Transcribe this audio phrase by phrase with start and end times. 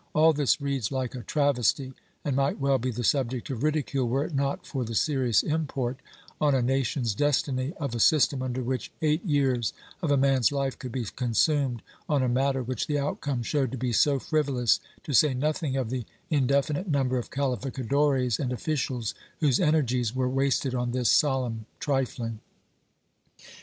[0.01, 1.93] ^ All this reads like a travesty
[2.25, 5.99] and might well be the subject of ridicule were it not for the serious import
[6.41, 10.79] on a nation's destiny of a system under which eight years of a man's life
[10.79, 15.11] could be consumed on a matter which the outcome showed to be so frivolous, to
[15.11, 20.73] sa}^ nothing of the indefi nite number of calificadores and officials whose energies were wasted
[20.73, 22.39] on this solemn trifling.